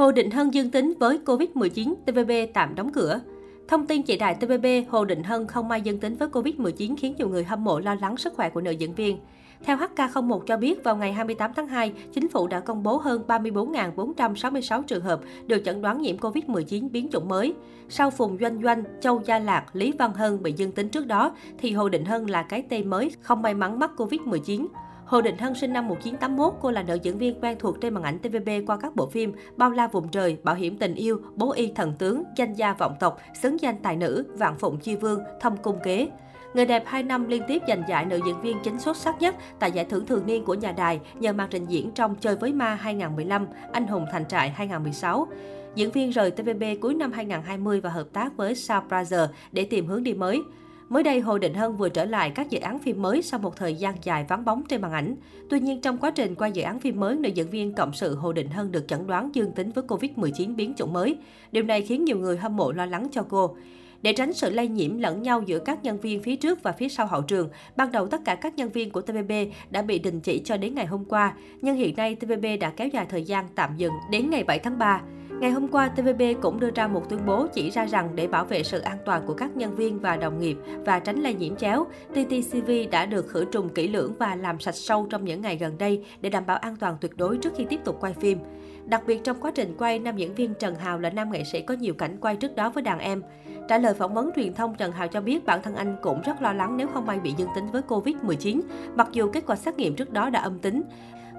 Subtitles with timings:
[0.00, 3.20] Hồ Định Hân dương tính với Covid-19, TVB tạm đóng cửa.
[3.68, 7.14] Thông tin chị đài TVB Hồ Định Hân không may dương tính với Covid-19 khiến
[7.18, 9.18] nhiều người hâm mộ lo lắng sức khỏe của nữ diễn viên.
[9.64, 13.22] Theo HK01 cho biết, vào ngày 28 tháng 2, chính phủ đã công bố hơn
[13.28, 17.54] 34.466 trường hợp được chẩn đoán nhiễm Covid-19 biến chủng mới.
[17.88, 21.34] Sau Phùng Doanh Doanh, Châu Gia Lạc, Lý Văn Hân bị dương tính trước đó,
[21.58, 24.66] thì Hồ Định Hân là cái tên mới không may mắn mắc Covid-19.
[25.10, 28.02] Hồ Định Hân sinh năm 1981, cô là nữ diễn viên quen thuộc trên màn
[28.02, 31.52] ảnh TVB qua các bộ phim Bao la vùng trời, Bảo hiểm tình yêu, Bố
[31.52, 35.20] y thần tướng, Danh gia vọng tộc, Xứng danh tài nữ, Vạn phụng chi vương,
[35.40, 36.08] Thâm cung kế.
[36.54, 39.34] Người đẹp 2 năm liên tiếp giành giải nữ diễn viên chính xuất sắc nhất
[39.58, 42.52] tại giải thưởng thường niên của nhà đài nhờ màn trình diễn trong Chơi với
[42.52, 45.26] ma 2015, Anh hùng thành trại 2016.
[45.74, 49.86] Diễn viên rời TVB cuối năm 2020 và hợp tác với Sao Brazier để tìm
[49.86, 50.42] hướng đi mới.
[50.90, 53.56] Mới đây, Hồ Định Hân vừa trở lại các dự án phim mới sau một
[53.56, 55.16] thời gian dài vắng bóng trên màn ảnh.
[55.50, 58.14] Tuy nhiên, trong quá trình quay dự án phim mới, nữ diễn viên cộng sự
[58.14, 61.16] Hồ Định Hân được chẩn đoán dương tính với Covid-19 biến chủng mới.
[61.52, 63.56] Điều này khiến nhiều người hâm mộ lo lắng cho cô.
[64.02, 66.88] Để tránh sự lây nhiễm lẫn nhau giữa các nhân viên phía trước và phía
[66.88, 69.32] sau hậu trường, ban đầu tất cả các nhân viên của TVB
[69.70, 72.88] đã bị đình chỉ cho đến ngày hôm qua, nhưng hiện nay TVB đã kéo
[72.88, 75.00] dài thời gian tạm dừng đến ngày 7 tháng 3.
[75.40, 78.44] Ngày hôm qua, TVB cũng đưa ra một tuyên bố chỉ ra rằng để bảo
[78.44, 81.56] vệ sự an toàn của các nhân viên và đồng nghiệp và tránh lây nhiễm
[81.56, 85.56] chéo, TTCV đã được khử trùng kỹ lưỡng và làm sạch sâu trong những ngày
[85.56, 88.38] gần đây để đảm bảo an toàn tuyệt đối trước khi tiếp tục quay phim.
[88.84, 91.62] Đặc biệt trong quá trình quay, nam diễn viên Trần Hào là nam nghệ sĩ
[91.62, 93.22] có nhiều cảnh quay trước đó với đàn em.
[93.68, 96.42] Trả lời phỏng vấn truyền thông, Trần Hào cho biết bản thân anh cũng rất
[96.42, 98.60] lo lắng nếu không may bị dương tính với Covid-19,
[98.94, 100.82] mặc dù kết quả xét nghiệm trước đó đã âm tính.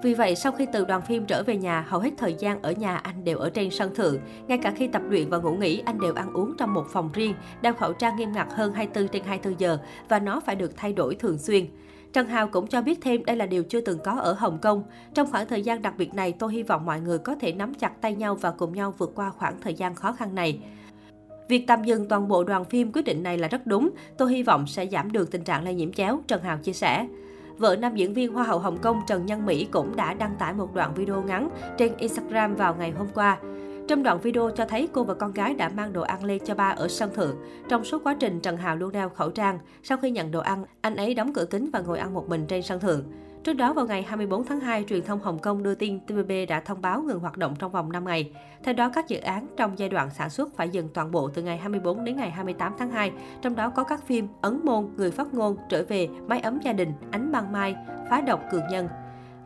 [0.02, 2.72] Vì vậy, sau khi từ đoàn phim trở về nhà, hầu hết thời gian ở
[2.72, 4.18] nhà anh đều ở trên sân thượng.
[4.46, 7.10] Ngay cả khi tập luyện và ngủ nghỉ, anh đều ăn uống trong một phòng
[7.12, 10.76] riêng, đeo khẩu trang nghiêm ngặt hơn 24 trên 24 giờ và nó phải được
[10.76, 11.66] thay đổi thường xuyên.
[12.12, 14.82] Trần Hào cũng cho biết thêm đây là điều chưa từng có ở Hồng Kông.
[15.14, 17.74] Trong khoảng thời gian đặc biệt này, tôi hy vọng mọi người có thể nắm
[17.74, 20.60] chặt tay nhau và cùng nhau vượt qua khoảng thời gian khó khăn này.
[21.48, 23.90] Việc tạm dừng toàn bộ đoàn phim quyết định này là rất đúng.
[24.16, 27.06] Tôi hy vọng sẽ giảm được tình trạng lây nhiễm chéo, Trần Hào chia sẻ.
[27.62, 30.52] Vợ nam diễn viên Hoa hậu Hồng Kông Trần Nhân Mỹ cũng đã đăng tải
[30.52, 33.38] một đoạn video ngắn trên Instagram vào ngày hôm qua.
[33.88, 36.54] Trong đoạn video cho thấy cô và con gái đã mang đồ ăn lên cho
[36.54, 37.36] ba ở sân thượng.
[37.68, 39.58] Trong suốt quá trình, Trần Hào luôn đeo khẩu trang.
[39.82, 42.46] Sau khi nhận đồ ăn, anh ấy đóng cửa kính và ngồi ăn một mình
[42.46, 43.02] trên sân thượng.
[43.44, 46.60] Trước đó vào ngày 24 tháng 2, truyền thông Hồng Kông đưa tin TVB đã
[46.60, 48.30] thông báo ngừng hoạt động trong vòng 5 ngày.
[48.64, 51.42] Theo đó, các dự án trong giai đoạn sản xuất phải dừng toàn bộ từ
[51.42, 55.10] ngày 24 đến ngày 28 tháng 2, trong đó có các phim Ấn Môn, Người
[55.10, 57.76] phát ngôn, Trở về, Mái ấm gia đình, Ánh ban mai,
[58.10, 58.88] Phá độc cường nhân.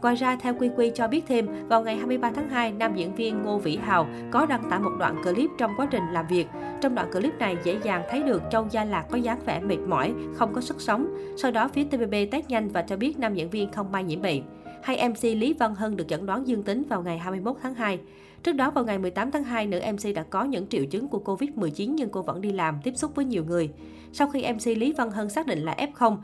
[0.03, 3.15] Ngoài ra, theo Quy Quy cho biết thêm, vào ngày 23 tháng 2, nam diễn
[3.15, 6.47] viên Ngô Vĩ Hào có đăng tải một đoạn clip trong quá trình làm việc.
[6.81, 9.79] Trong đoạn clip này dễ dàng thấy được Châu Gia Lạc có dáng vẻ mệt
[9.87, 11.07] mỏi, không có sức sống.
[11.37, 14.23] Sau đó, phía TVB test nhanh và cho biết nam diễn viên không may nhiễm
[14.23, 14.43] bệnh.
[14.83, 17.99] Hay MC Lý Văn Hân được chẩn đoán dương tính vào ngày 21 tháng 2.
[18.43, 21.23] Trước đó vào ngày 18 tháng 2, nữ MC đã có những triệu chứng của
[21.25, 23.71] Covid-19 nhưng cô vẫn đi làm, tiếp xúc với nhiều người.
[24.13, 26.17] Sau khi MC Lý Văn Hân xác định là F0,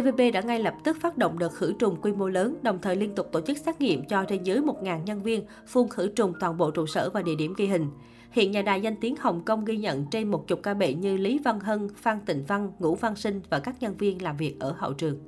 [0.00, 2.96] TVB đã ngay lập tức phát động đợt khử trùng quy mô lớn, đồng thời
[2.96, 6.32] liên tục tổ chức xét nghiệm cho trên dưới 1.000 nhân viên, phun khử trùng
[6.40, 7.86] toàn bộ trụ sở và địa điểm ghi hình.
[8.30, 11.16] Hiện nhà đài danh tiếng Hồng Kông ghi nhận trên một chục ca bệnh như
[11.16, 14.60] Lý Văn Hân, Phan Tịnh Văn, Ngũ Văn Sinh và các nhân viên làm việc
[14.60, 15.18] ở hậu trường.